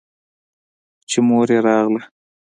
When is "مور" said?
1.27-1.47